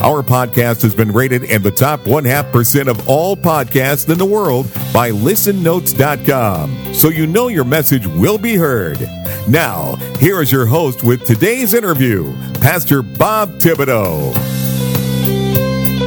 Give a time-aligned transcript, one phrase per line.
[0.00, 4.18] Our podcast has been rated in the top one half percent of all podcasts in
[4.18, 6.94] the world by listennotes.com.
[6.94, 9.00] So you know your message will be heard.
[9.48, 14.34] Now, here is your host with today's interview, Pastor Bob Thibodeau.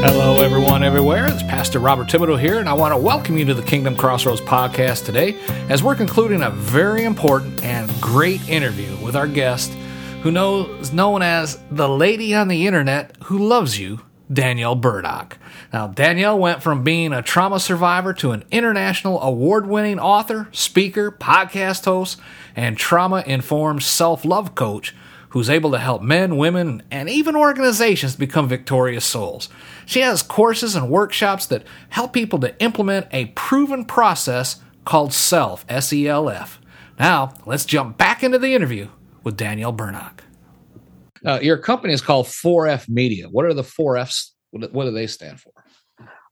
[0.02, 1.26] Hello, everyone, everywhere.
[1.26, 4.40] It's Pastor Robert Thibodeau here, and I want to welcome you to the Kingdom Crossroads
[4.40, 5.36] podcast today
[5.68, 9.74] as we're concluding a very important and great interview with our guest
[10.22, 15.34] who knows known as the lady on the internet who loves you, Danielle Burnock.
[15.72, 21.10] Now, Danielle went from being a trauma survivor to an international award winning author, speaker,
[21.10, 22.20] podcast host,
[22.54, 24.94] and trauma informed self love coach
[25.30, 29.48] who's able to help men, women, and even organizations become victorious souls.
[29.86, 35.66] She has courses and workshops that help people to implement a proven process called SELF,
[35.70, 36.60] S E L F.
[37.00, 38.90] Now, let's jump back into the interview
[39.24, 40.20] with Danielle Burnock.
[41.26, 43.28] Uh, your company is called 4F Media.
[43.28, 44.32] What are the 4Fs?
[44.52, 45.52] What, what do they stand for?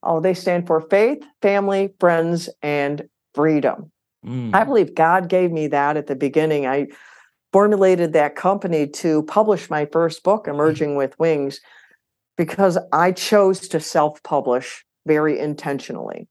[0.03, 3.91] Oh, they stand for faith, family, friends, and freedom.
[4.25, 4.55] Mm.
[4.55, 6.65] I believe God gave me that at the beginning.
[6.65, 6.88] I
[7.52, 10.53] formulated that company to publish my first book, mm.
[10.53, 11.59] Emerging with Wings,
[12.38, 16.27] because I chose to self publish very intentionally.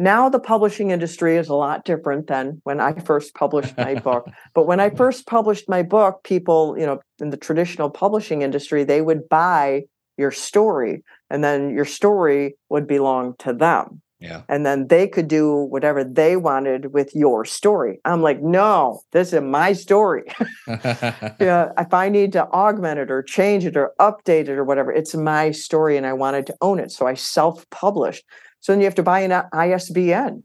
[0.00, 4.26] Now, the publishing industry is a lot different than when I first published my book.
[4.54, 8.82] But when I first published my book, people, you know, in the traditional publishing industry,
[8.82, 9.84] they would buy
[10.16, 14.00] your story and then your story would belong to them.
[14.20, 14.42] Yeah.
[14.48, 18.00] And then they could do whatever they wanted with your story.
[18.04, 20.24] I'm like, no, this is my story.
[20.66, 24.92] yeah, if I need to augment it or change it or update it or whatever,
[24.92, 26.90] it's my story and I wanted to own it.
[26.90, 28.24] So I self published.
[28.60, 30.42] So then you have to buy an ISBN.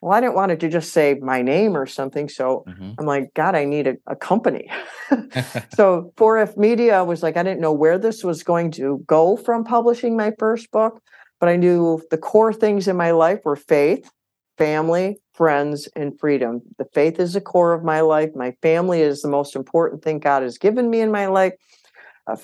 [0.00, 2.28] Well, I didn't want it to just say my name or something.
[2.28, 2.92] So mm-hmm.
[2.98, 4.70] I'm like, God, I need a, a company.
[5.74, 9.64] so 4F Media was like, I didn't know where this was going to go from
[9.64, 11.02] publishing my first book,
[11.40, 14.10] but I knew the core things in my life were faith,
[14.56, 16.62] family, friends, and freedom.
[16.78, 18.30] The faith is the core of my life.
[18.34, 21.54] My family is the most important thing God has given me in my life.
[22.26, 22.36] Uh,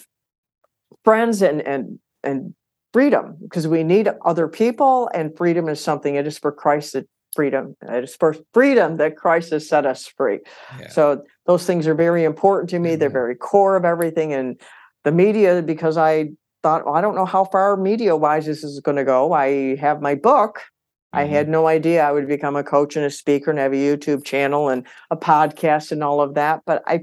[1.05, 2.55] friends and and and
[2.94, 7.06] freedom because we need other people and freedom is something it is for christ that
[7.34, 10.38] freedom it is for freedom that christ has set us free
[10.78, 10.88] yeah.
[10.88, 13.00] so those things are very important to me mm-hmm.
[13.00, 14.60] they're very core of everything and
[15.03, 16.28] the media because i
[16.62, 19.75] thought well, i don't know how far media wise this is going to go i
[19.75, 21.19] have my book mm-hmm.
[21.19, 23.76] i had no idea i would become a coach and a speaker and have a
[23.76, 27.00] youtube channel and a podcast and all of that but i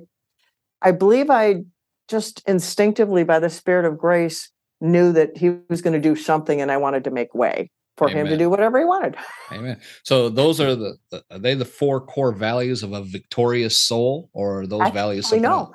[0.81, 1.55] i believe i
[2.07, 4.50] just instinctively by the spirit of grace
[4.81, 8.09] knew that he was going to do something and I wanted to make way for
[8.09, 8.25] Amen.
[8.25, 9.15] him to do whatever he wanted.
[9.51, 9.79] Amen.
[10.03, 14.29] So those are the, the, are they the four core values of a victorious soul
[14.33, 15.31] or those I values?
[15.31, 15.71] We know.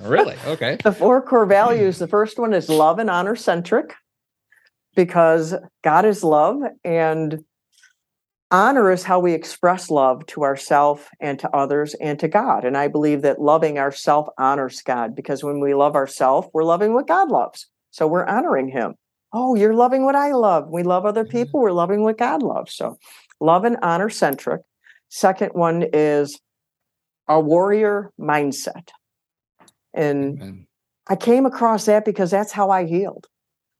[0.00, 0.36] Oh, really?
[0.46, 0.78] Okay.
[0.84, 1.98] the four core values.
[1.98, 3.94] The first one is love and honor centric
[4.94, 7.44] because God is love and
[8.50, 12.64] honor is how we express love to ourselves and to others and to God.
[12.64, 16.94] And I believe that loving ourself honors God because when we love ourselves, we're loving
[16.94, 17.66] what God loves.
[17.90, 18.94] So we're honoring him.
[19.32, 20.68] Oh, you're loving what I love.
[20.70, 21.32] We love other mm-hmm.
[21.32, 21.60] people.
[21.60, 22.74] We're loving what God loves.
[22.74, 22.98] So
[23.40, 24.62] love and honor centric.
[25.08, 26.40] Second one is
[27.28, 28.90] a warrior mindset.
[29.94, 30.66] And Amen.
[31.08, 33.26] I came across that because that's how I healed.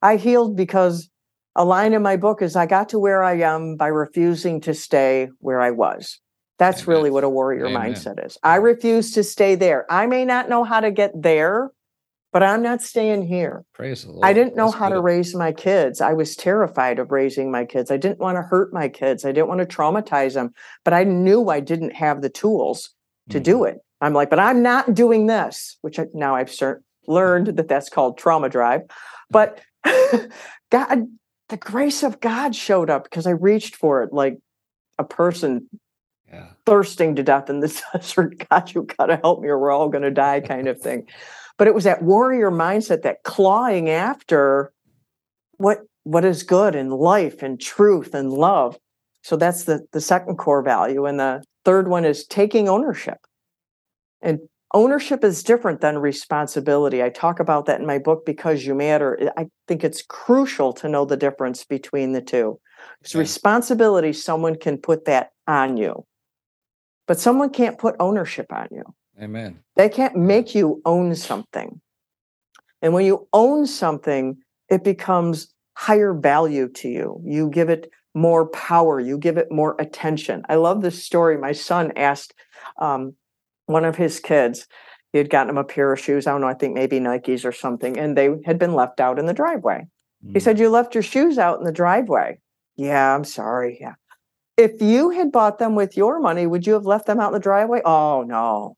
[0.03, 1.09] I healed because
[1.55, 4.75] a line in my book is I got to where I am by refusing to
[4.75, 6.21] stay where I was.
[6.59, 6.97] That's Amen.
[6.97, 7.95] really what a warrior Amen.
[7.95, 8.39] mindset is.
[8.43, 9.91] I refuse to stay there.
[9.91, 11.71] I may not know how to get there,
[12.33, 13.65] but I'm not staying here.
[13.73, 14.25] Praise the Lord.
[14.25, 14.97] I didn't know That's how good.
[14.97, 16.01] to raise my kids.
[16.01, 17.91] I was terrified of raising my kids.
[17.91, 19.25] I didn't want to hurt my kids.
[19.25, 20.53] I didn't want to traumatize them,
[20.85, 22.91] but I knew I didn't have the tools
[23.31, 23.45] to mm-hmm.
[23.45, 23.79] do it.
[24.01, 27.89] I'm like, but I'm not doing this, which I, now I've cert- learned that that's
[27.89, 28.83] called trauma drive.
[29.31, 29.61] But
[30.71, 31.07] God,
[31.49, 34.39] the grace of God showed up because I reached for it like
[34.99, 35.69] a person
[36.29, 36.49] yeah.
[36.67, 38.47] thirsting to death in the desert.
[38.51, 41.07] God, you got to help me or we're all going to die kind of thing
[41.59, 44.73] but it was that warrior mindset that clawing after
[45.59, 48.77] what what is good in life and truth and love.
[49.23, 51.07] So that's the the second core value.
[51.07, 53.19] And the third one is taking ownership.
[54.23, 54.41] And
[54.73, 57.03] ownership is different than responsibility.
[57.03, 59.31] I talk about that in my book because you matter.
[59.37, 62.61] I think it's crucial to know the difference between the two.
[63.01, 63.21] Because Yeah.
[63.21, 66.05] responsibility, someone can put that on you,
[67.07, 68.85] but someone can't put ownership on you.
[69.21, 69.61] Amen.
[69.77, 71.81] They can't make you own something.
[72.83, 77.21] And when you own something, it becomes higher value to you.
[77.25, 80.43] You give it more power, you give it more attention.
[80.49, 81.37] I love this story.
[81.37, 82.33] My son asked
[82.79, 83.15] um,
[83.67, 84.67] one of his kids,
[85.13, 86.27] he had gotten him a pair of shoes.
[86.27, 89.19] I don't know, I think maybe Nikes or something, and they had been left out
[89.19, 89.87] in the driveway.
[90.33, 90.43] He Mm.
[90.43, 92.39] said, You left your shoes out in the driveway.
[92.77, 93.79] Yeah, I'm sorry.
[93.81, 93.95] Yeah.
[94.57, 97.33] If you had bought them with your money, would you have left them out in
[97.35, 97.83] the driveway?
[97.85, 98.77] Oh, no.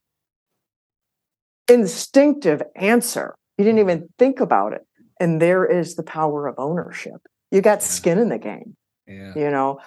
[1.69, 3.35] Instinctive answer.
[3.57, 4.87] You didn't even think about it.
[5.21, 7.21] And there is the power of ownership.
[7.51, 8.77] You got skin in the game,
[9.07, 9.33] Yeah.
[9.35, 9.81] you know?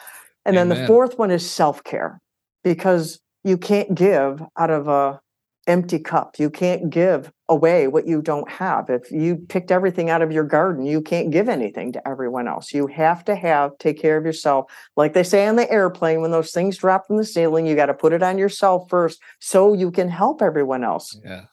[0.45, 2.19] And then the fourth one is self care
[2.63, 5.19] because you can't give out of a
[5.67, 6.39] empty cup.
[6.39, 8.89] You can't give away what you don't have.
[8.89, 12.73] If you picked everything out of your garden, you can't give anything to everyone else.
[12.73, 14.71] You have to have take care of yourself.
[14.97, 17.85] Like they say on the airplane when those things drop from the ceiling, you got
[17.87, 21.19] to put it on yourself first so you can help everyone else.
[21.23, 21.43] Yeah.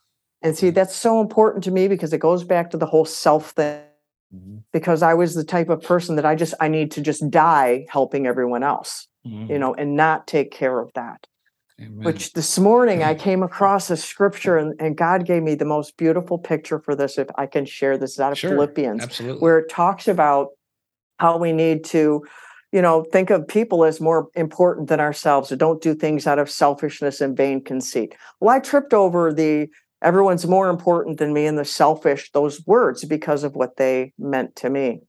[0.42, 3.50] And see, that's so important to me because it goes back to the whole self
[3.50, 3.82] thing
[4.34, 4.62] Mhm.
[4.72, 7.86] because I was the type of person that I just I need to just die
[7.88, 9.48] helping everyone else, Mhm.
[9.48, 11.26] you know, and not take care of that
[11.80, 12.04] Amen.
[12.04, 15.96] which this morning I came across a scripture and, and God gave me the most
[15.96, 17.16] beautiful picture for this.
[17.18, 18.50] If I can share this, is out of Sure.
[18.50, 19.40] Philippians, Absolutely.
[19.40, 20.48] where it talks about
[21.18, 22.22] how we need to,
[22.72, 26.38] you know, think of people as more important than ourselves, or don't do things out
[26.38, 28.14] of selfishness and vain conceit.
[28.40, 29.68] Well, I tripped over the
[30.02, 34.56] everyone's more important than me and the selfish, those words, because of what they meant
[34.56, 35.00] to me.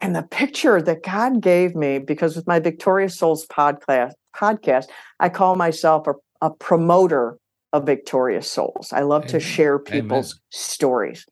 [0.00, 4.86] And the picture that God gave me, because with my Victorious Souls podcast, podcast,
[5.18, 7.36] I call myself a, a promoter
[7.72, 8.92] of Victorious Souls.
[8.92, 11.26] I love to share people's stories.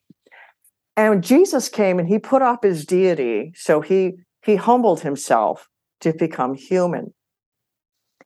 [0.95, 4.15] And Jesus came and he put off his deity, so he
[4.45, 5.67] he humbled himself
[6.01, 7.13] to become human.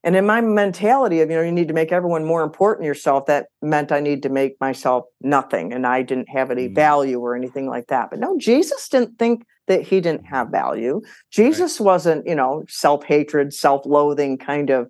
[0.03, 3.25] And in my mentality of, you know, you need to make everyone more important yourself,
[3.27, 6.75] that meant I need to make myself nothing and I didn't have any Mm.
[6.75, 8.09] value or anything like that.
[8.09, 11.01] But no, Jesus didn't think that he didn't have value.
[11.31, 14.89] Jesus wasn't, you know, self-hatred, self-loathing kind of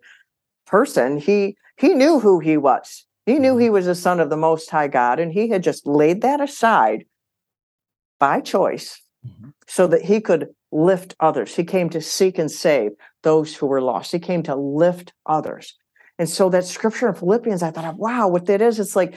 [0.65, 1.17] person.
[1.17, 3.05] He he knew who he was.
[3.25, 5.87] He knew he was a son of the most high God and he had just
[5.87, 7.05] laid that aside
[8.19, 9.53] by choice Mhm.
[9.67, 11.55] so that he could lift others.
[11.55, 12.91] He came to seek and save
[13.21, 14.11] those who were lost.
[14.11, 15.75] He came to lift others.
[16.19, 19.15] And so that scripture in Philippians, I thought, wow, what that is, it's like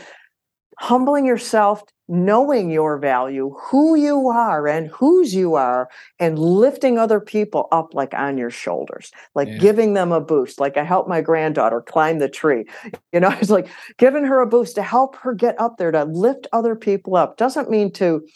[0.79, 5.88] humbling yourself, knowing your value, who you are and whose you are,
[6.19, 9.58] and lifting other people up like on your shoulders, like Yeah.
[9.58, 10.61] giving them a boost.
[10.61, 12.64] Like I helped my granddaughter climb the tree.
[13.12, 16.05] You know, it's like giving her a boost to help her get up there, to
[16.05, 17.38] lift other people up.
[17.38, 18.26] Doesn't mean to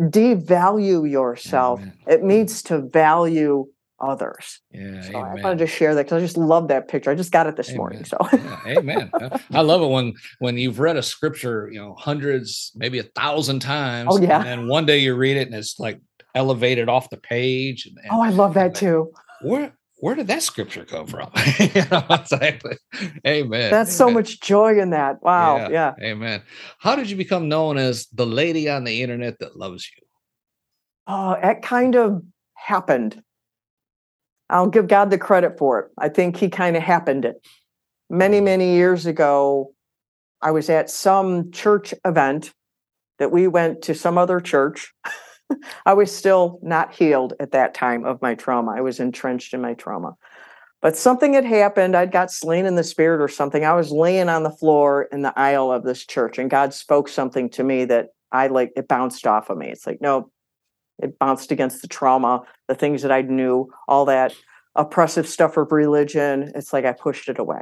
[0.00, 1.80] devalue yourself.
[1.80, 1.98] Amen.
[2.06, 2.26] It hmm.
[2.26, 3.66] means to value
[4.00, 4.60] others.
[4.70, 5.00] Yeah.
[5.02, 5.42] So I amen.
[5.42, 7.10] wanted to share that because I just love that picture.
[7.10, 8.04] I just got it this morning.
[8.04, 9.10] So yeah, amen.
[9.14, 13.04] I- I love it when when you've read a scripture, you know, hundreds, maybe a
[13.04, 14.08] thousand times.
[14.12, 14.38] Oh, yeah.
[14.38, 16.00] And then one day you read it and it's like
[16.34, 17.86] elevated off the page.
[17.86, 19.12] And, and oh, I love that too.
[19.42, 19.72] where
[20.04, 21.30] where did that scripture come from?
[21.58, 22.62] you know, it's like,
[23.26, 23.70] amen.
[23.70, 25.22] That's so much joy in that.
[25.22, 25.70] Wow.
[25.70, 25.94] Yeah.
[25.98, 26.42] Amen.
[26.78, 30.06] How did you become known as the lady on the internet that loves you?
[31.06, 33.22] Oh, it kind of happened.
[34.50, 35.90] I'll give God the credit for it.
[35.96, 37.36] I think He kind of happened it.
[38.10, 38.44] Many, mm-hmm.
[38.44, 39.72] many years ago,
[40.42, 42.52] I was at some church event
[43.18, 44.92] that we went to some other church.
[45.86, 48.72] I was still not healed at that time of my trauma.
[48.76, 50.14] I was entrenched in my trauma.
[50.82, 51.96] But something had happened.
[51.96, 53.64] I'd got slain in the spirit or something.
[53.64, 57.08] I was laying on the floor in the aisle of this church, and God spoke
[57.08, 59.68] something to me that I like, it bounced off of me.
[59.68, 60.30] It's like, no,
[60.98, 64.34] it bounced against the trauma, the things that I knew, all that
[64.74, 66.52] oppressive stuff of religion.
[66.54, 67.60] It's like I pushed it away.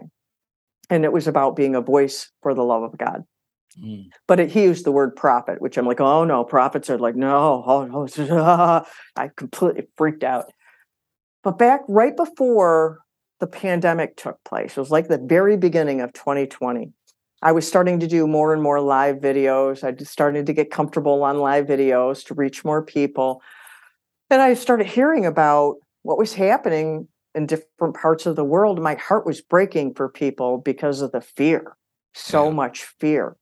[0.91, 3.23] And it was about being a voice for the love of God.
[3.81, 6.99] Mm, But it, he used the word prophet, which I'm like, oh no, prophets are
[6.99, 8.85] like, no, oh no.
[9.17, 10.47] I completely freaked out.
[11.43, 13.01] But back right before
[13.41, 16.93] the pandemic took place, it was like the very beginning of 2020.
[17.43, 19.83] I was starting to do more and more live videos.
[19.83, 23.43] I just started to get comfortable on live videos to reach more people.
[24.31, 28.81] And I started hearing about what was happening in different parts of the world.
[28.81, 31.77] My heart was breaking for people because of the fear,
[32.15, 32.55] so Yeah.
[32.55, 33.37] much fear.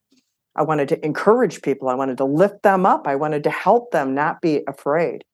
[0.60, 1.88] I wanted to encourage people.
[1.88, 3.06] I wanted to lift them up.
[3.06, 5.24] I wanted to help them not be afraid.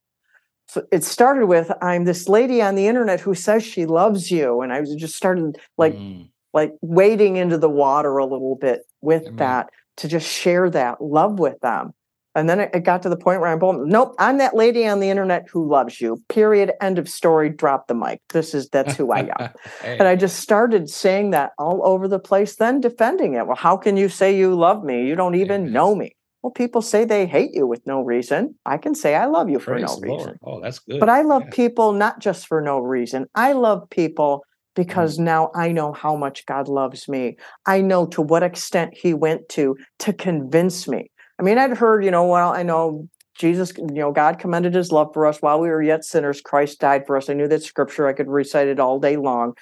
[0.69, 4.61] So it started with I'm this lady on the internet who says she loves you.
[4.61, 8.83] And I was just started like mm, like wading into the water a little bit
[9.01, 9.37] with Amen.
[9.39, 11.93] that to just share that love with them.
[12.37, 13.89] And then it, got to the point where I'm bold.
[13.89, 16.23] Nope, I'm that lady on the internet who loves you.
[16.29, 16.71] Period.
[16.83, 17.49] End of story.
[17.49, 18.21] Drop the mic.
[18.29, 19.49] This is that's who I am.
[19.83, 23.47] Hey, and I just started saying that all over the place, then defending it.
[23.47, 25.07] Well, how can you say you love me?
[25.07, 26.15] You don't even know me.
[26.43, 28.55] Well, people say they hate you with no reason.
[28.67, 30.03] I can say I love you for no Lord.
[30.03, 30.39] reason.
[30.43, 31.01] Oh, that's good.
[31.01, 31.55] But I love Yeah.
[31.55, 33.27] people not just for no reason.
[33.35, 34.43] I love people
[34.77, 34.83] Mm.
[34.83, 37.39] because now I know how much God loves me.
[37.65, 41.11] I know to what extent He went to to convince me.
[41.39, 44.91] I mean, I'd heard, you know, well, I know Jesus, you know, God commended His
[44.91, 46.41] love for us while we were yet sinners.
[46.41, 47.29] Christ died for us.
[47.29, 48.07] I knew that scripture.
[48.07, 49.55] I could recite it all day long,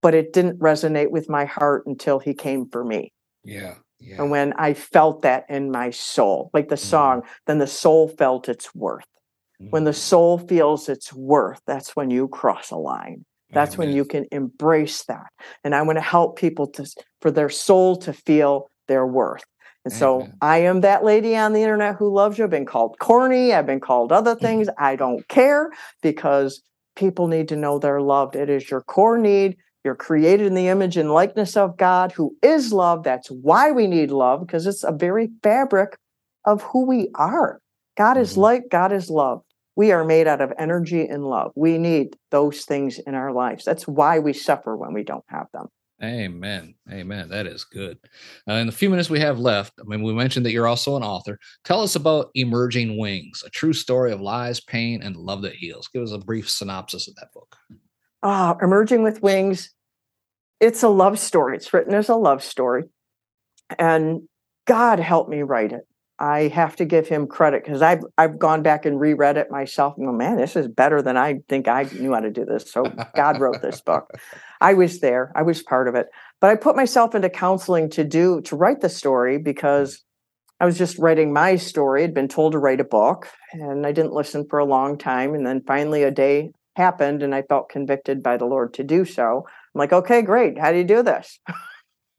[0.00, 3.12] but it didn't resonate with my heart until He came for me.
[3.44, 3.74] Yeah.
[4.00, 4.16] Yeah.
[4.18, 6.78] And when I felt that in my soul, like the Mhm.
[6.78, 9.04] song, then the soul felt its worth.
[9.70, 9.94] When the Mhm.
[9.94, 13.24] soul feels its worth, that's when you cross a line.
[13.52, 15.26] That's when you can embrace that.
[15.62, 16.86] And I want to help people to
[17.20, 19.44] for their soul to feel their worth.
[19.84, 20.36] And so Amen.
[20.40, 22.44] I am that lady on the internet who loves you.
[22.44, 23.52] I've been called corny.
[23.52, 24.68] I've been called other things.
[24.78, 25.70] I don't care
[26.02, 26.62] because
[26.94, 28.36] people need to know they're loved.
[28.36, 29.56] It is your core need.
[29.84, 33.02] You're created in the image and likeness of God who is love.
[33.02, 35.96] That's why we need love because it's a very fabric
[36.44, 37.60] of who we are.
[37.96, 38.42] God is Mhm.
[38.42, 39.42] light, God is love.
[39.74, 41.52] We are made out of energy and love.
[41.56, 43.64] We need those things in our lives.
[43.64, 45.68] That's why we suffer when we don't have them.
[46.02, 46.74] Amen.
[46.90, 47.28] Amen.
[47.28, 47.96] That is good.
[48.48, 50.96] Uh, in the few minutes we have left, I mean, we mentioned that you're also
[50.96, 51.38] an author.
[51.64, 55.88] Tell us about Emerging Wings, a true story of lies, pain, and love that heals.
[55.88, 57.56] Give us a brief synopsis of that book.
[58.22, 59.72] Ah, Emerging with Wings.
[60.58, 61.56] It's a love story.
[61.56, 62.84] It's written as a love story.
[63.78, 64.22] And
[64.66, 65.86] God helped me write it.
[66.18, 69.94] I have to give him credit because I've I've gone back and reread it myself
[69.96, 72.70] and go, man, this is better than I think I knew how to do this.
[72.70, 72.84] So
[73.16, 74.08] God wrote this book.
[74.62, 75.32] I was there.
[75.34, 76.06] I was part of it.
[76.40, 80.02] But I put myself into counseling to do to write the story because
[80.60, 82.04] I was just writing my story.
[82.04, 85.34] I'd been told to write a book and I didn't listen for a long time.
[85.34, 89.04] And then finally a day happened and I felt convicted by the Lord to do
[89.04, 89.44] so.
[89.74, 90.58] I'm like, okay, great.
[90.58, 91.40] How do you do this?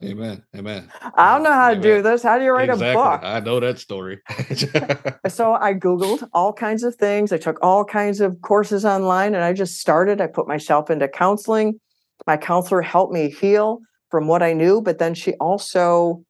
[0.03, 0.43] Amen.
[0.53, 0.91] Amen.
[1.15, 2.23] I don't know how to do this.
[2.23, 3.21] How do you write a book?
[3.23, 4.19] I know that story.
[5.29, 7.31] So I Googled all kinds of things.
[7.31, 10.19] I took all kinds of courses online and I just started.
[10.19, 11.79] I put myself into counseling.
[12.27, 13.79] My counselor helped me heal
[14.09, 16.23] from what I knew, but then she also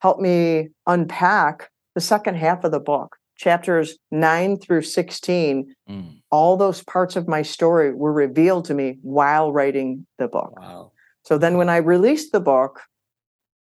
[0.00, 5.74] helped me unpack the second half of the book, chapters nine through 16.
[5.88, 10.58] Mm, All those parts of my story were revealed to me while writing the book.
[10.60, 10.92] wow.
[11.24, 12.80] So then when I released the book,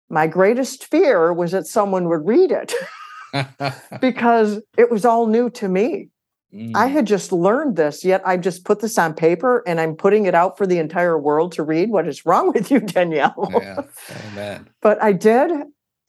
[0.10, 2.74] my greatest fear was that someone would read it
[4.02, 6.10] because it was all new to me.
[6.54, 9.96] I Mm, had just learned this, yet I just put this on paper and I'm
[9.96, 11.90] putting it out for the entire world to read.
[11.90, 13.50] What is wrong with you, Danielle?
[13.52, 13.82] yeah.
[14.28, 14.70] Amen.
[14.82, 15.52] but I did.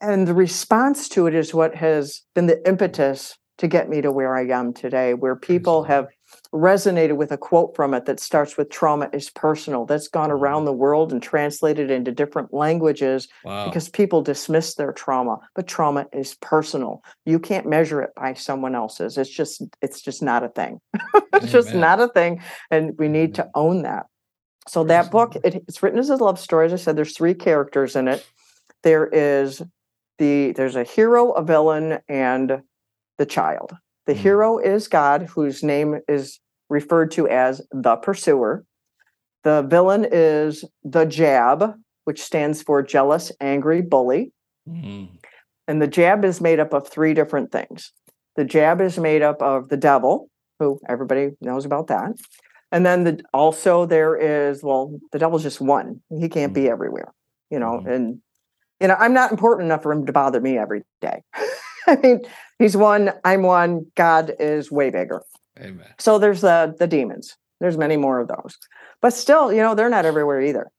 [0.01, 4.13] And the response to it is what has been the impetus to get me to
[4.13, 6.07] where I am today, where people have
[6.55, 9.85] resonated with a quote from it that starts with trauma is personal.
[9.85, 13.67] That's gone around the world and translated into different languages Wow.
[13.67, 17.03] because people dismiss their trauma but trauma is personal.
[17.27, 19.19] You can't measure it by someone else's.
[19.19, 20.81] It's just it's just not a thing.
[21.35, 24.07] It's just not a thing and we need to own that.
[24.67, 26.67] So that book it, it's written as a love story.
[26.67, 28.27] As i said there's three characters in it.
[28.83, 29.63] There is
[30.19, 32.63] the there's a hero a villain and
[33.19, 33.77] the child
[34.09, 34.17] the Mm.
[34.17, 38.65] hero is god whose name is referred to as the pursuer
[39.45, 41.75] the villain is the jab
[42.05, 44.33] which stands for jealous angry bully
[44.69, 45.09] Mm,
[45.67, 47.91] and the jab is made up of three different things.
[48.37, 52.13] The jab is made up of the devil, who everybody knows about that.
[52.71, 56.03] And then the, also there is, well, the devil's just one.
[56.11, 57.15] He can't be everywhere,
[57.51, 57.91] you know, Mhm.
[57.95, 58.21] and,
[58.81, 61.23] you know, I'm not important enough for him to bother me every day.
[61.93, 62.21] I mean,
[62.59, 65.23] he's one, I'm one, God is way bigger.
[65.59, 65.87] amen.
[65.99, 67.37] So there's the the demons.
[67.61, 68.57] There's many more of those.
[69.01, 70.71] But still, you know, they're not everywhere either.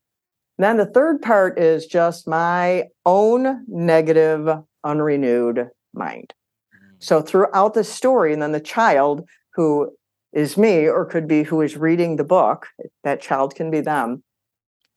[0.58, 4.48] And Then the third part is just my own negative,
[4.84, 6.34] unrenewed mind.
[6.74, 6.96] Mm.
[7.00, 9.92] So throughout the story, and then the child who
[10.32, 12.68] is me, or could be who is reading the book,
[13.04, 14.24] that child can be them,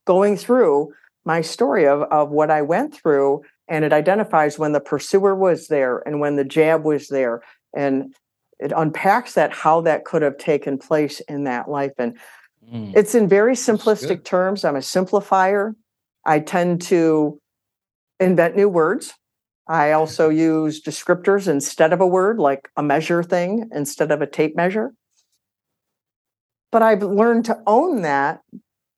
[0.05, 0.93] going through
[1.25, 3.43] my story of, of what I went through.
[3.69, 7.43] And it identifies when the pursuer was there and when the jab was there.
[7.75, 8.15] And
[8.59, 11.93] it unpacks that how that could have taken place in that life.
[11.99, 12.19] And
[12.73, 14.65] Mm, it's in very simplistic terms.
[14.65, 15.75] I'm a simplifier.
[16.25, 17.41] I tend to
[18.21, 19.15] invent new words.
[19.69, 24.27] I also use descriptors instead of a word, like a measure thing instead of a
[24.27, 24.93] tape measure.
[26.71, 28.41] But I've learned to own that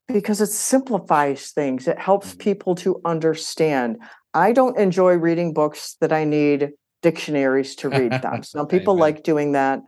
[0.06, 1.88] because it simplifies things.
[1.88, 2.38] It helps Mhm.
[2.38, 3.98] people to understand.
[4.34, 6.72] I don't enjoy reading books that I need
[7.02, 8.42] dictionaries to read them.
[8.42, 9.80] Some people like doing that.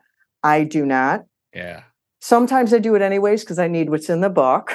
[0.42, 1.24] I do not.
[1.52, 1.82] Yeah.
[2.20, 4.72] Sometimes I do it anyways because I need what's in the book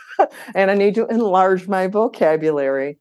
[0.54, 2.98] and I need to enlarge my vocabulary.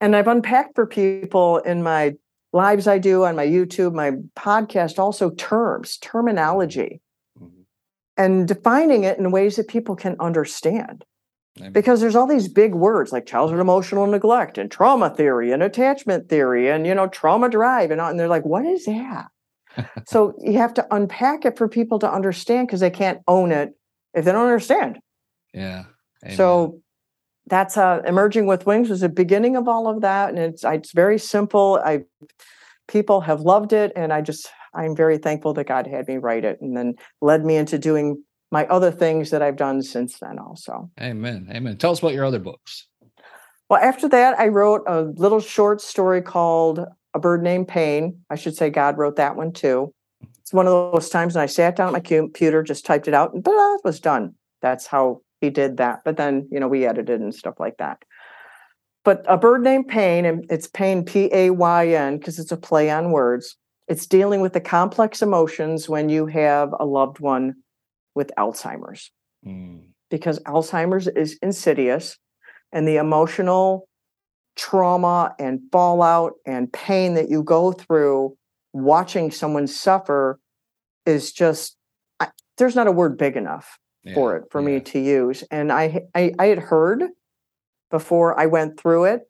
[0.00, 2.14] And I've unpacked for people in my
[2.52, 7.00] lives I do on my YouTube, my podcast, also terms, terminology,
[7.40, 7.62] mm-hmm.
[8.16, 11.04] and defining it in ways that people can understand.
[11.72, 16.28] Because there's all these big words like childhood emotional neglect and trauma theory and attachment
[16.28, 19.26] theory and you know trauma drive and, and they're like, what is that?
[20.06, 23.74] so you have to unpack it for people to understand because they can't own it
[24.14, 24.98] if they don't understand.
[25.52, 25.84] Yeah.
[26.24, 26.36] Amen.
[26.36, 26.80] So
[27.46, 30.92] that's uh, emerging with wings was the beginning of all of that, and it's it's
[30.92, 31.80] very simple.
[31.84, 32.04] I
[32.88, 36.44] people have loved it, and I just I'm very thankful that God had me write
[36.44, 40.38] it, and then led me into doing my other things that I've done since then.
[40.38, 41.48] Also, Amen.
[41.50, 41.76] Amen.
[41.78, 42.86] Tell us about your other books.
[43.68, 48.14] Well, after that, I wrote a little short story called A Bird Named Payn.
[48.28, 49.92] I should say God wrote that one too.
[50.40, 53.14] It's one of those times when I sat down at my computer, just typed it
[53.14, 54.34] out, and blah, it was done.
[54.60, 56.00] That's how he did that.
[56.04, 58.02] But then, you know, we edited and stuff like that.
[59.04, 62.56] But a bird named Payn, and it's Payn P A Y N because it's a
[62.58, 63.56] play on words.
[63.88, 67.54] It's dealing with the complex emotions when you have a loved one
[68.14, 69.10] with Alzheimer's.
[69.46, 69.82] Mm.
[70.10, 72.18] Because Alzheimer's is insidious
[72.72, 73.88] and the emotional
[74.56, 78.36] trauma and fallout and pain that you go through
[78.72, 80.38] watching someone suffer
[81.06, 81.76] is just
[82.20, 82.28] I,
[82.58, 84.66] there's not a word big enough yeah, for it for yeah.
[84.66, 85.42] me to use.
[85.50, 87.04] And I, I I had heard
[87.90, 89.22] before I went through it,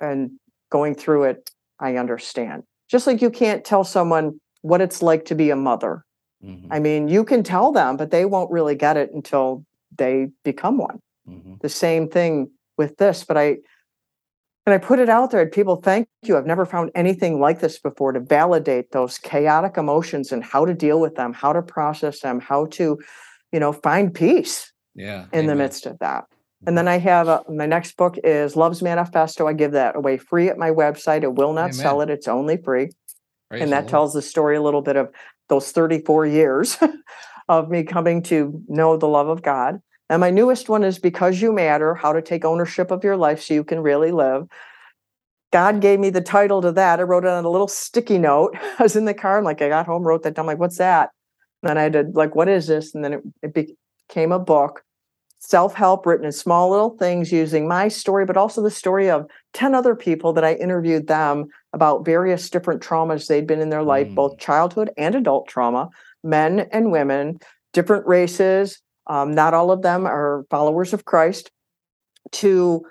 [0.00, 0.32] and
[0.70, 2.64] going through it, I understand.
[2.88, 6.04] Just like you can't tell someone what it's like to be a mother.
[6.44, 6.72] Mm-hmm.
[6.72, 9.64] I mean, you can tell them, but they won't really get it until
[9.96, 11.00] they become one.
[11.28, 11.54] Mm-hmm.
[11.60, 13.58] The same thing with this, but I
[14.66, 16.36] and I put it out there and people thank you.
[16.36, 20.74] I've never found anything like this before to validate those chaotic emotions and how to
[20.74, 22.98] deal with them, how to process them, how to
[23.52, 25.46] you know, find peace yeah, in amen.
[25.46, 26.24] the midst of that.
[26.66, 29.46] And then I have a, my next book is Love's Manifesto.
[29.46, 31.22] I give that away free at my website.
[31.22, 31.72] It will not amen.
[31.72, 32.10] sell it.
[32.10, 32.90] It's only free.
[33.48, 35.10] Praise and that tells the story a little bit of
[35.50, 36.78] those 34 years
[37.48, 39.82] of me coming to know the love of God.
[40.08, 43.42] And my newest one is Because You Matter How to Take Ownership of Your Life
[43.42, 44.46] So You Can Really Live.
[45.52, 47.00] God gave me the title to that.
[47.00, 48.56] I wrote it on a little sticky note.
[48.78, 49.38] I was in the car.
[49.38, 50.44] I'm like, I got home, wrote that down.
[50.44, 51.10] I'm like, what's that?
[51.62, 52.94] And I did like, what is this?
[52.94, 53.76] And then it, it
[54.08, 54.82] became a book,
[55.40, 59.26] self help written in small little things using my story, but also the story of
[59.54, 63.82] 10 other people that I interviewed them about various different traumas they'd been in their
[63.82, 64.14] life, mm.
[64.14, 65.88] both childhood and adult trauma,
[66.22, 67.40] men and women,
[67.72, 68.80] different races.
[69.06, 71.50] Um, not all of them are followers of Christ,
[72.32, 72.84] to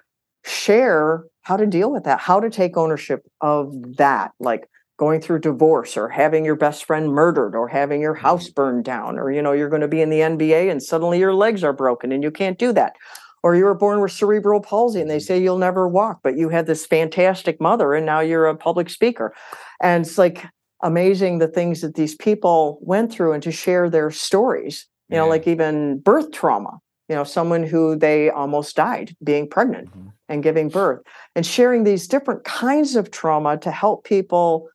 [0.43, 4.31] share how to deal with that, how to take ownership of that.
[4.39, 4.67] Like,
[4.99, 8.53] going through divorce or having your best friend murdered or having your house mm-hmm.
[8.53, 11.33] burned down or you know you're going to be in the NBA and suddenly your
[11.33, 12.97] legs are broken and you can't do that
[13.41, 15.23] or you were born with cerebral palsy and they mm-hmm.
[15.23, 18.89] say you'll never walk but you had this fantastic mother and now you're a public
[18.89, 19.33] speaker
[19.81, 20.45] and it's like
[20.83, 25.29] amazing the things that these people went through and to share their stories you know
[25.29, 30.09] like even birth trauma you know someone who they almost died being pregnant mm-hmm.
[30.27, 31.01] and giving birth
[31.37, 34.69] and sharing these different kinds of trauma to help people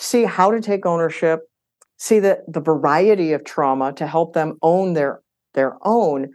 [0.00, 1.40] see how to take ownership,
[1.98, 5.20] see the, the variety of trauma to help them own their
[5.54, 6.32] their own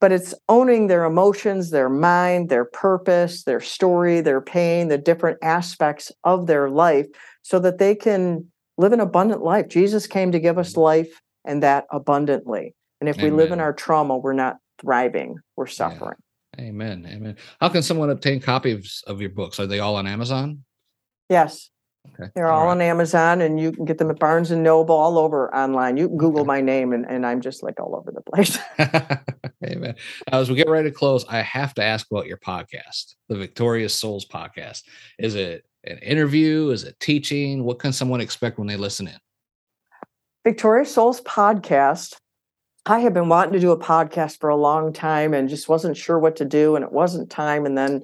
[0.00, 5.38] but it's owning their emotions, their mind, their purpose, their story, their pain, the different
[5.42, 7.06] aspects of their life
[7.42, 9.68] so that they can live an abundant life.
[9.68, 12.74] Jesus came to give us life and that abundantly.
[13.00, 13.32] And if Amen.
[13.32, 16.16] we live in our trauma, we're not thriving, we're suffering.
[16.56, 16.66] Yeah.
[16.66, 17.06] Amen.
[17.08, 17.36] Amen.
[17.60, 19.60] How can someone obtain copies of your books?
[19.60, 20.64] Are they all on Amazon?
[21.28, 21.70] Yes.
[22.14, 22.30] Okay.
[22.34, 22.72] They're all, all right.
[22.72, 25.96] on Amazon and you can get them at Barnes and Noble all over online.
[25.96, 26.46] You Google okay.
[26.46, 28.58] my name and, and I'm just like all over the place.
[29.64, 29.94] Amen.
[30.30, 33.94] As we get ready to close, I have to ask about your podcast, the Victorious
[33.94, 34.82] Souls podcast.
[35.18, 36.70] Is it an interview?
[36.70, 37.64] Is it teaching?
[37.64, 39.18] What can someone expect when they listen in?
[40.44, 42.16] Victorious Souls podcast.
[42.86, 45.96] I have been wanting to do a podcast for a long time and just wasn't
[45.96, 47.66] sure what to do, and it wasn't time.
[47.66, 48.02] And then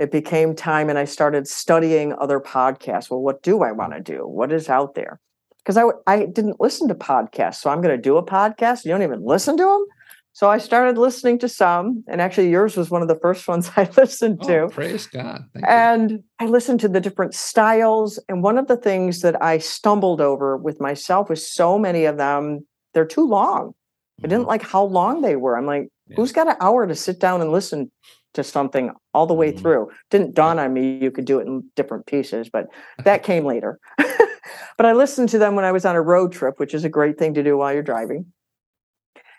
[0.00, 3.10] it became time and I started studying other podcasts.
[3.10, 4.26] Well, what do I want to do?
[4.26, 5.20] What is out there?
[5.58, 7.56] Because I, I didn't listen to podcasts.
[7.56, 8.86] So I'm going to do a podcast.
[8.86, 9.84] You don't even listen to them.
[10.32, 13.70] So I started listening to some, and actually, yours was one of the first ones
[13.76, 14.60] I listened to.
[14.60, 15.42] Oh, praise God.
[15.52, 16.24] Thank and you.
[16.38, 18.18] I listened to the different styles.
[18.26, 22.16] And one of the things that I stumbled over with myself was so many of
[22.16, 23.74] them, they're too long.
[24.20, 24.48] I didn't mm-hmm.
[24.48, 25.58] like how long they were.
[25.58, 26.16] I'm like, yeah.
[26.16, 27.90] who's got an hour to sit down and listen
[28.34, 29.60] to something all the way mm-hmm.
[29.60, 29.90] through.
[30.10, 32.66] Didn't dawn on me you could do it in different pieces, but
[33.04, 33.78] that came later.
[33.98, 36.88] but I listened to them when I was on a road trip, which is a
[36.88, 38.26] great thing to do while you're driving.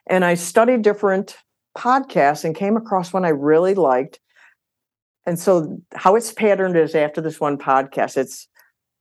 [0.07, 1.37] And I studied different
[1.77, 4.19] podcasts and came across one I really liked.
[5.25, 8.47] And so, how it's patterned is after this one podcast, it's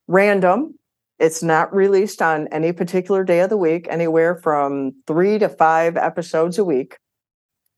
[0.07, 0.75] random.
[1.19, 5.97] It's not released on any particular day of the week, anywhere from three to five
[5.97, 6.99] episodes a week.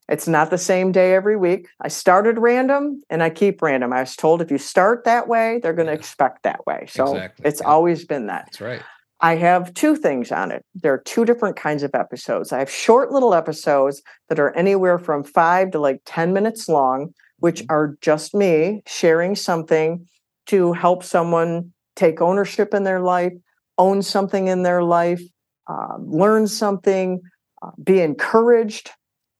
[0.09, 1.69] It's not the same day every week.
[1.81, 3.93] I started random and I keep random.
[3.93, 5.99] I was told if you start that way, they're going to Yeah.
[5.99, 6.87] expect that way.
[6.89, 7.47] So Exactly.
[7.47, 7.69] it's Yeah.
[7.69, 8.47] always been that.
[8.47, 8.83] That's right.
[9.21, 10.65] I have two things on it.
[10.75, 12.53] There are two different kinds of episodes.
[12.53, 17.15] I have short little episodes that are anywhere from five to like 10 minutes long,
[17.39, 17.67] which Mhm.
[17.71, 20.07] are just me sharing something
[20.47, 23.33] to help someone take ownership in their life,
[23.79, 25.23] own something in their life,
[25.69, 27.21] um, learn something,
[27.63, 28.91] uh, be encouraged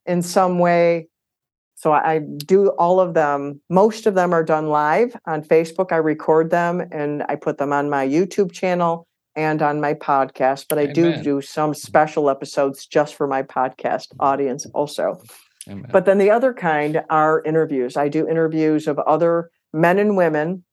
[0.07, 1.09] in some way.
[1.75, 3.61] So I I do all of them.
[3.69, 5.93] Most of them are done live on Facebook.
[5.93, 10.67] I record them and I put them on my YouTube channel and on my podcast.
[10.69, 15.21] But I do do some special episodes just for my podcast audience also.
[15.69, 15.91] Amen.
[15.93, 17.97] But then the other kind are interviews.
[17.97, 20.65] I do interviews of other men and women.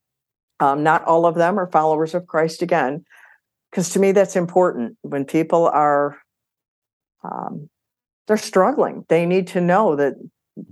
[0.59, 3.05] Um, not all of them are followers of Christ again,
[3.71, 4.97] because to me that's important.
[5.01, 6.17] When people are,
[7.23, 7.69] um,
[8.29, 9.03] they're struggling.
[9.09, 10.13] They need to know that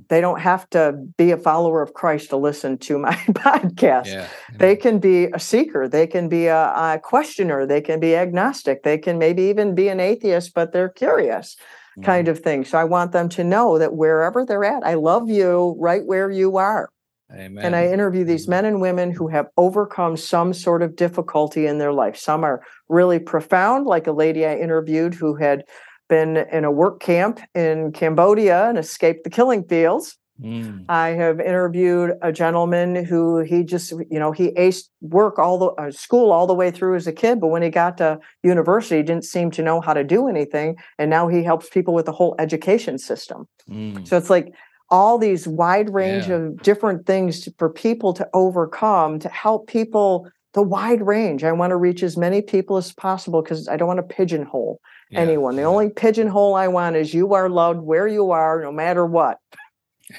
[0.10, 4.06] they don't have to be a follower of Christ to listen to my podcast.
[4.08, 4.28] yeah.
[4.56, 5.88] They can be a seeker.
[5.90, 7.66] They can be a, a questioner.
[7.66, 8.84] They can be agnostic.
[8.84, 11.58] They can maybe even be an atheist, but they're curious
[11.98, 12.06] Mm-hmm.
[12.06, 12.64] kind of thing.
[12.64, 16.30] So I want them to know that wherever they're at, I love you right where
[16.30, 16.90] you are.
[17.34, 17.66] Amen.
[17.66, 21.80] And I interview these men and women who have overcome some sort of difficulty in
[21.80, 22.16] their life.
[22.16, 25.64] Some are really profound, like a lady I interviewed who had
[26.08, 30.18] been in a work camp in Cambodia and escaped the killing fields.
[30.42, 30.86] Mm.
[30.88, 35.68] I have interviewed a gentleman who he just, you know, he aced work all the
[35.82, 38.98] uh, school all the way through as a kid, but when he got to university,
[38.98, 42.06] he didn't seem to know how to do anything, and now he helps people with
[42.06, 43.48] the whole education system.
[43.68, 44.08] Mm.
[44.08, 44.54] So it's like
[44.92, 46.36] all these wide range Yeah.
[46.36, 51.44] of different things to, for people to overcome to help people the wide range.
[51.44, 54.80] I want to reach as many people as possible because I don't want to pigeonhole
[55.10, 55.56] Yeah, anyone.
[55.56, 59.40] The only pigeonhole I want is you are loved where you are, no matter what.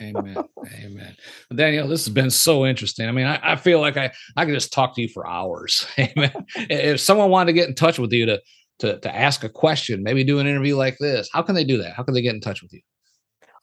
[0.01, 0.37] Amen.
[0.83, 1.17] Amen.
[1.55, 3.09] Daniel, this has been so interesting.
[3.09, 5.87] I mean, I, I feel like I, I could just talk to you for hours.
[5.99, 6.33] Amen.
[6.57, 8.41] If someone wanted to get in touch with you to,
[8.81, 11.79] to, to ask a question, maybe do an interview like this, how can they do
[11.79, 11.95] that?
[11.95, 12.81] How can they get in touch with you?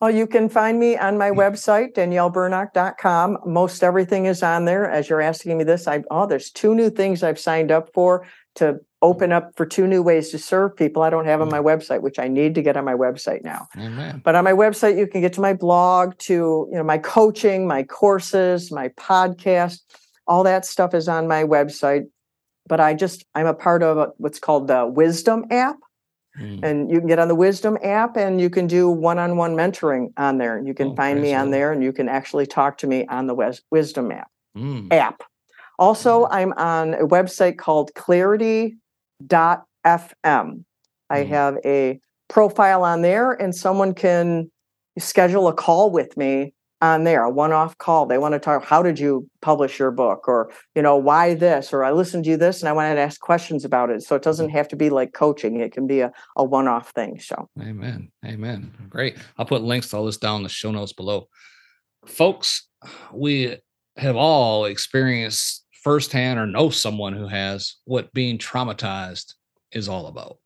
[0.02, 1.38] Oh, you can find me on my hmm.
[1.38, 3.38] website, danielleburnock.com.
[3.46, 4.90] Most everything is on there.
[4.90, 8.26] As you're asking me this, I oh, there's two new things I've signed up for
[8.56, 11.60] to open up for two new ways to serve people I don't have on my
[11.70, 13.68] website, which I need to get on my website now.
[13.76, 14.20] Amen.
[14.24, 16.34] But on my website, you can get to my blog, to
[16.70, 19.78] you know my coaching, my courses, my podcast.
[20.26, 22.04] All that stuff is on my website.
[22.68, 25.76] But I just I'm a part of what's called the Wisdom app,
[26.40, 26.60] Mm.
[26.62, 30.36] and you can get on the Wisdom app, and you can do one-on-one mentoring on
[30.36, 30.60] there.
[30.62, 33.26] You can Oh, find me on there, and you can actually talk to me on
[33.26, 34.28] the Wes- Wisdom app.
[34.54, 34.92] Mm.
[34.92, 35.22] app.
[35.78, 37.90] Also, I'm on a website called
[39.18, 40.64] clarity.fm.
[41.08, 41.28] I Mm.
[41.28, 44.50] have a profile on there, and someone can
[44.98, 46.52] schedule a call with me
[46.82, 48.06] on there, a one-off call.
[48.06, 50.28] They want to talk, how did you publish your book?
[50.28, 51.72] Or, you know, why this?
[51.72, 54.02] Or I listened to you this and I wanted to ask questions about it.
[54.02, 55.60] So it doesn't have to be like coaching.
[55.60, 57.18] It can be a, a one-off thing.
[57.18, 58.10] So Amen.
[58.26, 58.74] Amen.
[58.90, 59.16] Great.
[59.38, 61.28] I'll put links to all this down in the show notes below.
[62.04, 62.68] Folks,
[63.12, 63.56] we
[63.96, 69.34] have all experienced firsthand or know someone who has what being traumatized
[69.70, 70.38] is all about.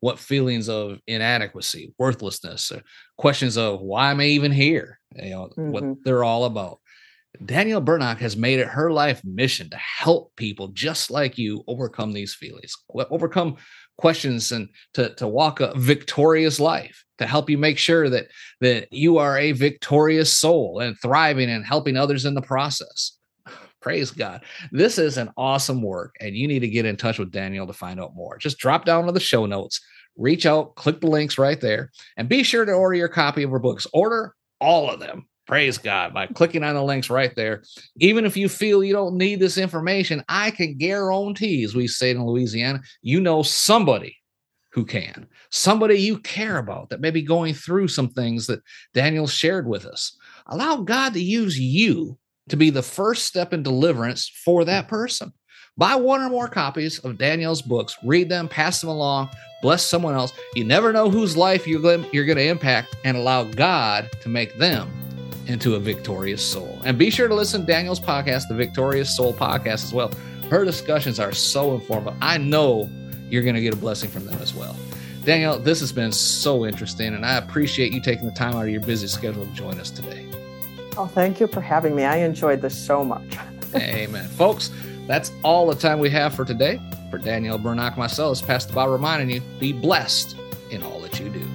[0.00, 2.82] What feelings of inadequacy, worthlessness, or
[3.16, 5.00] questions of why am I even here?
[5.16, 5.96] You know, what Mhm.
[6.04, 6.80] they're all about.
[7.42, 12.12] Danielle Burnock has made it her life mission to help people just like you overcome
[12.12, 13.56] these feelings, overcome
[13.96, 18.26] questions and to, to walk a victorious life, to help you make sure that
[18.60, 23.16] that you are a victorious soul and thriving and helping others in the process.
[23.82, 24.44] Praise God.
[24.70, 27.72] This is an awesome work, and you need to get in touch with Daniel to
[27.72, 28.38] find out more.
[28.38, 29.80] Just drop down to the show notes,
[30.16, 33.50] reach out, click the links right there, and be sure to order your copy of
[33.50, 33.86] her books.
[33.92, 35.26] Order all of them.
[35.48, 37.64] Praise God by clicking on the links right there.
[37.96, 42.12] Even if you feel you don't need this information, I can guarantee, as we say
[42.12, 44.16] in Louisiana, you know somebody
[44.70, 48.62] who can, somebody you care about that may be going through some things that
[48.94, 50.16] Daniel shared with us.
[50.46, 52.16] Allow God to use you
[52.48, 55.32] to be the first step in deliverance for that person.
[55.78, 59.30] Buy one or more copies of Daniel's books, read them, pass them along,
[59.62, 60.32] bless someone else.
[60.54, 64.90] You never know whose life you're going to impact, and allow God to make them
[65.46, 66.78] into a victorious soul.
[66.84, 70.12] And be sure to listen to Daniel's podcast, the Victorious Soul Podcast, as well.
[70.50, 72.18] Her discussions are so informative.
[72.20, 72.90] I know
[73.30, 74.76] you're going to get a blessing from them as well.
[75.24, 78.70] Danielle, this has been so interesting, and I appreciate you taking the time out of
[78.70, 80.26] your busy schedule to join us today.
[80.96, 82.04] Oh, thank you for having me.
[82.04, 83.38] I enjoyed this so much.
[83.74, 84.28] Amen.
[84.28, 84.70] Folks,
[85.06, 86.80] that's all the time we have for today.
[87.10, 90.36] For Danielle Burnock, myself, it's Pastor Bob reminding you be blessed
[90.70, 91.46] in all that you do.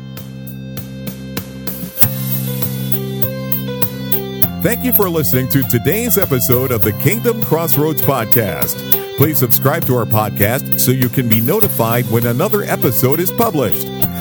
[4.61, 8.75] Thank you for listening to today's episode of the Kingdom Crossroads Podcast.
[9.17, 13.87] Please subscribe to our podcast so you can be notified when another episode is published.